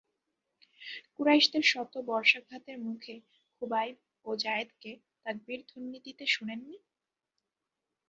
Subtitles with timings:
[1.15, 3.15] কুরাইশদের শত বর্শাঘাতের মুখে
[3.55, 3.95] খুবাইব
[4.25, 4.91] ও যায়েদকে
[5.25, 6.77] তাকবীরধ্বনি দিতে শুনেন নি?